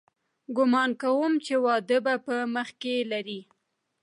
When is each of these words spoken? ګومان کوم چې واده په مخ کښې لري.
ګومان 0.55 0.91
کوم 1.01 1.33
چې 1.45 1.53
واده 1.65 1.97
په 2.25 2.35
مخ 2.53 2.69
کښې 2.81 2.95
لري. 3.11 3.39